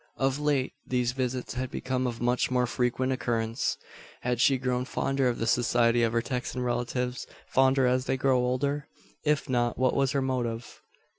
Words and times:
Of 0.17 0.39
late 0.39 0.73
these 0.83 1.11
visits 1.11 1.53
had 1.53 1.69
become 1.69 2.07
of 2.07 2.19
much 2.19 2.49
more 2.49 2.65
frequent 2.65 3.11
occurrence. 3.11 3.77
Had 4.21 4.41
she 4.41 4.57
grown 4.57 4.83
fonder 4.83 5.27
of 5.27 5.37
the 5.37 5.45
society 5.45 6.01
of 6.01 6.11
her 6.13 6.23
Texan 6.23 6.63
relatives 6.63 7.27
fonder 7.49 7.85
as 7.85 8.05
they 8.05 8.17
grew 8.17 8.35
older? 8.39 8.87
If 9.23 9.47
not, 9.47 9.77
what 9.77 9.93
was 9.95 10.13
her 10.13 10.21
motive? 10.23 10.81